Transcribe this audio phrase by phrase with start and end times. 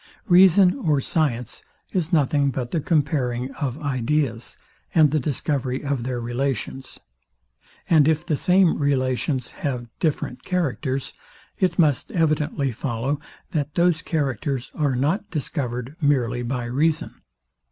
[0.27, 4.57] Reason or science is nothing but the comparing of ideas,
[4.95, 6.99] and the discovery of their relations;
[7.87, 11.13] and if the same relations have different characters,
[11.59, 13.19] it must evidently follow,
[13.51, 17.21] that those characters are not discovered merely by reason.